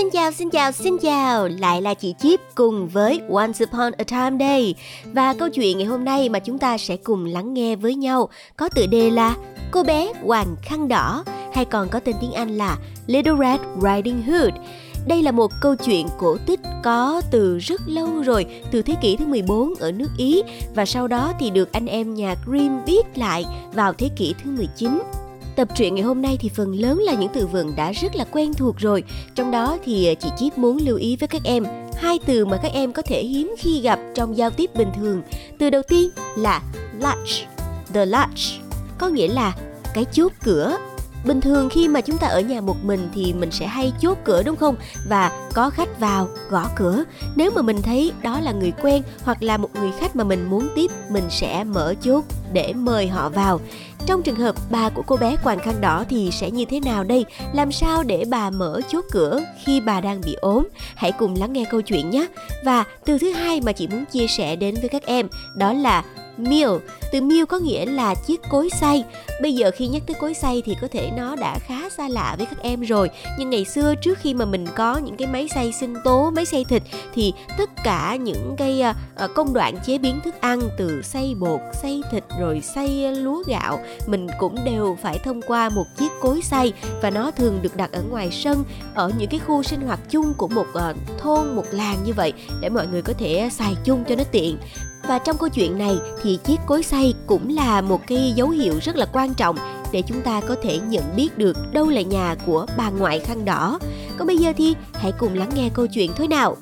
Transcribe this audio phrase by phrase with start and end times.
[0.00, 4.04] Xin chào, xin chào, xin chào, lại là chị Chip cùng với Once Upon a
[4.04, 4.74] Time đây.
[5.04, 8.28] Và câu chuyện ngày hôm nay mà chúng ta sẽ cùng lắng nghe với nhau
[8.56, 9.36] có tựa đề là
[9.70, 14.22] Cô bé Hoàng Khăn Đỏ hay còn có tên tiếng Anh là Little Red Riding
[14.22, 14.52] Hood.
[15.06, 19.16] Đây là một câu chuyện cổ tích có từ rất lâu rồi, từ thế kỷ
[19.16, 20.42] thứ 14 ở nước Ý.
[20.74, 24.50] Và sau đó thì được anh em nhà Grimm viết lại vào thế kỷ thứ
[24.50, 25.00] 19.
[25.56, 28.24] Tập truyện ngày hôm nay thì phần lớn là những từ vựng đã rất là
[28.24, 29.04] quen thuộc rồi.
[29.34, 31.64] Trong đó thì ờ, chị Chip muốn lưu ý với các em
[31.96, 35.22] hai từ mà các em có thể hiếm khi gặp trong giao tiếp bình thường.
[35.58, 36.62] Từ đầu tiên là
[37.00, 37.28] latch,
[37.94, 38.40] the latch,
[38.98, 39.56] có nghĩa là
[39.94, 40.76] cái chốt cửa
[41.24, 44.18] bình thường khi mà chúng ta ở nhà một mình thì mình sẽ hay chốt
[44.24, 44.76] cửa, đúng không?
[45.08, 47.04] Và có khách vào, gõ cửa.
[47.36, 50.50] Nếu mà mình thấy đó là người quen hoặc là một người khách mà mình
[50.50, 53.60] muốn tiếp, mình sẽ mở chốt để mời họ vào.
[54.06, 57.04] Trong trường hợp bà của cô bé quàng khăn đỏ thì sẽ như thế nào
[57.04, 57.24] đây?
[57.52, 60.68] Làm sao để bà mở chốt cửa khi bà đang bị ốm?
[60.94, 62.26] Hãy cùng lắng nghe câu chuyện nhé.
[62.64, 66.04] Và từ thứ hai mà chị muốn chia sẻ đến với các em, đó là
[66.42, 66.70] mill.
[67.12, 69.04] từ mill có nghĩa là chiếc cối xay.
[69.42, 72.34] Bây giờ khi nhắc tới cối xay thì có thể nó đã khá xa lạ
[72.38, 73.10] với các em rồi.
[73.38, 76.44] Nhưng ngày xưa trước khi mà mình có những cái máy xay sinh tố, máy
[76.44, 76.82] xay thịt
[77.14, 81.34] thì tất cả những cái ờ, ờ, công đoạn chế biến thức ăn từ xay
[81.40, 86.08] bột, xay thịt rồi xay lúa gạo, mình cũng đều phải thông qua một chiếc
[86.20, 88.64] cối xay và nó thường được đặt ở ngoài sân,
[88.94, 92.32] ở những cái khu sinh hoạt chung của một ờ, thôn, một làng như vậy
[92.60, 94.58] để mọi người có thể xài chung cho nó tiện
[95.10, 98.74] và trong câu chuyện này thì chiếc cối xay cũng là một cái dấu hiệu
[98.82, 99.56] rất là quan trọng
[99.92, 103.44] để chúng ta có thể nhận biết được đâu là nhà của bà ngoại khăn
[103.44, 103.78] đỏ.
[104.18, 106.56] Còn bây giờ thì hãy cùng lắng nghe câu chuyện thôi nào.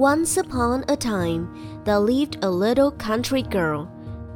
[0.00, 1.44] Once upon a time,
[1.84, 3.80] there lived a little country girl,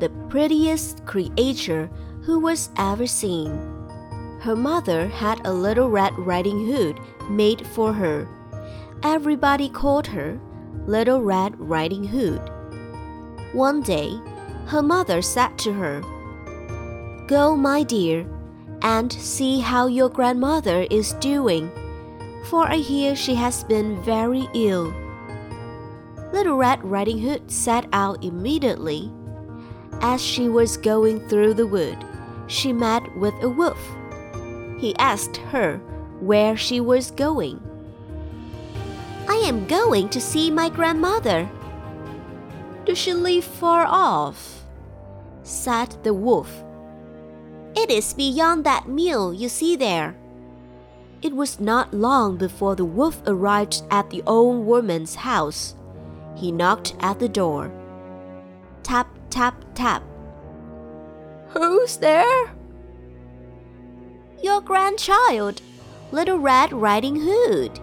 [0.00, 1.88] the prettiest creature
[2.26, 3.48] who was ever seen.
[4.40, 6.94] Her mother had a little red riding hood
[7.30, 8.26] made for her.
[9.02, 10.38] Everybody called her
[10.86, 12.50] Little Red Riding Hood.
[13.52, 14.18] One day,
[14.66, 16.00] her mother said to her,
[17.28, 18.26] Go, my dear,
[18.82, 21.70] and see how your grandmother is doing,
[22.44, 24.92] for I hear she has been very ill.
[26.32, 29.12] Little Red Riding Hood set out immediately.
[30.00, 31.96] As she was going through the wood,
[32.48, 33.80] she met with a wolf.
[34.78, 35.78] He asked her
[36.20, 37.60] where she was going.
[39.28, 41.48] I am going to see my grandmother.
[42.84, 44.64] Does she live far off?
[45.44, 46.64] said the wolf.
[47.74, 50.16] It is beyond that mill you see there.
[51.22, 55.74] It was not long before the wolf arrived at the old woman's house.
[56.36, 57.70] He knocked at the door.
[58.82, 60.02] Tap, tap, tap.
[61.48, 62.52] Who's there?
[64.42, 65.62] Your grandchild,
[66.10, 67.80] Little Red Riding Hood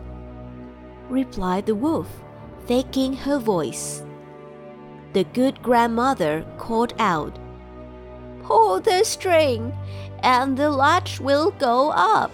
[1.10, 2.08] replied the wolf,
[2.66, 4.04] faking her voice.
[5.14, 7.38] The good grandmother called out,
[8.44, 9.74] Pull the string,
[10.24, 12.32] and the latch will go up.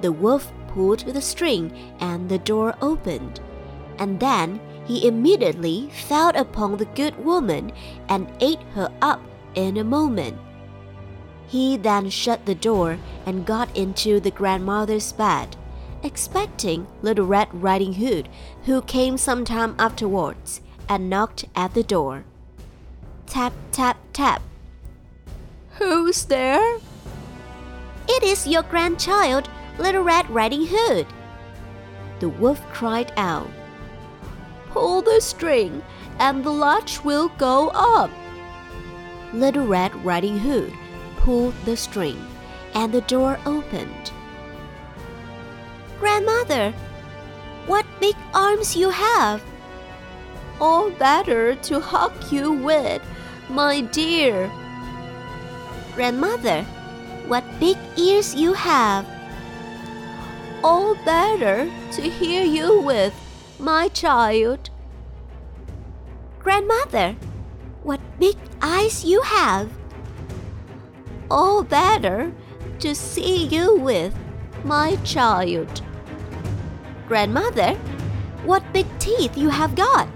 [0.00, 3.40] The wolf pulled the string, and the door opened.
[3.98, 7.72] And then he immediately fell upon the good woman
[8.08, 9.20] and ate her up
[9.54, 10.38] in a moment.
[11.46, 15.56] He then shut the door and got into the grandmother's bed
[16.02, 18.28] expecting Little Red Riding Hood,
[18.64, 22.24] who came some time afterwards and knocked at the door.
[23.26, 24.42] Tap, tap, tap.
[25.78, 26.78] Who's there?
[28.08, 31.06] It is your grandchild, Little Red Riding Hood.
[32.20, 33.48] The wolf cried out.
[34.70, 35.82] Pull the string,
[36.18, 38.10] and the latch will go up.
[39.32, 40.72] Little Red Riding Hood
[41.16, 42.22] pulled the string,
[42.74, 44.12] and the door opened.
[46.02, 46.72] Grandmother,
[47.68, 49.40] what big arms you have!
[50.60, 53.00] All better to hug you with,
[53.48, 54.50] my dear.
[55.94, 56.64] Grandmother,
[57.28, 59.06] what big ears you have!
[60.64, 63.14] All better to hear you with,
[63.60, 64.70] my child.
[66.40, 67.14] Grandmother,
[67.84, 69.70] what big eyes you have!
[71.30, 72.32] All better
[72.80, 74.12] to see you with,
[74.64, 75.80] my child.
[77.08, 77.74] Grandmother,
[78.44, 80.08] what big teeth you have got!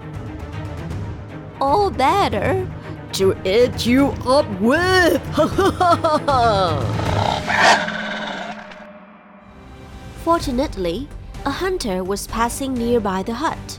[1.60, 2.68] All better
[3.12, 5.22] to eat you up with.
[10.24, 11.08] Fortunately,
[11.44, 13.78] a hunter was passing nearby the hut.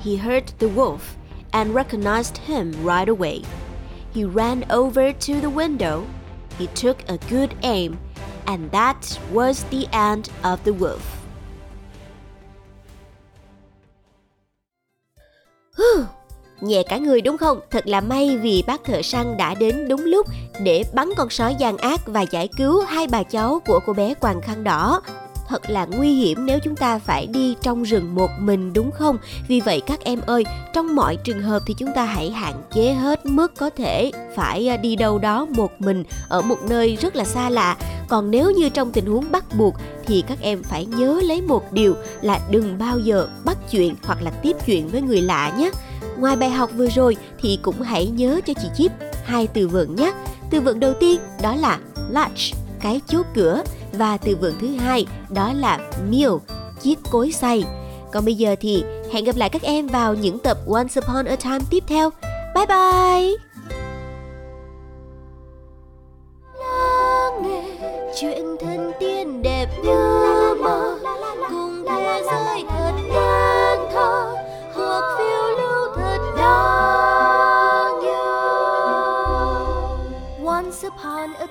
[0.00, 1.16] He heard the wolf
[1.52, 3.42] and recognized him right away.
[4.12, 6.06] He ran over to the window.
[6.58, 7.98] He took a good aim,
[8.46, 11.23] and that was the end of the wolf.
[16.64, 17.60] Nhẹ cả người đúng không?
[17.70, 20.26] Thật là may vì bác thợ săn đã đến đúng lúc
[20.62, 24.14] để bắn con sói gian ác và giải cứu hai bà cháu của cô bé
[24.14, 25.00] quàng khăn đỏ.
[25.48, 29.18] Thật là nguy hiểm nếu chúng ta phải đi trong rừng một mình đúng không?
[29.48, 32.92] Vì vậy các em ơi, trong mọi trường hợp thì chúng ta hãy hạn chế
[32.92, 37.16] hết mức có thể phải à, đi đâu đó một mình ở một nơi rất
[37.16, 37.76] là xa lạ.
[38.08, 39.74] Còn nếu như trong tình huống bắt buộc
[40.06, 44.22] thì các em phải nhớ lấy một điều là đừng bao giờ bắt chuyện hoặc
[44.22, 45.70] là tiếp chuyện với người lạ nhé
[46.24, 48.92] ngoài bài học vừa rồi thì cũng hãy nhớ cho chị chip
[49.24, 50.12] hai từ vựng nhé
[50.50, 51.78] từ vựng đầu tiên đó là
[52.10, 52.38] latch
[52.80, 53.62] cái chốt cửa
[53.92, 55.78] và từ vựng thứ hai đó là
[56.10, 56.30] meal,
[56.80, 57.64] chiếc cối xay.
[58.12, 61.36] Còn bây giờ thì hẹn gặp lại các em vào những tập Once Upon a
[61.36, 62.10] Time tiếp theo.
[62.54, 63.53] Bye bye!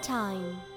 [0.03, 0.72] Time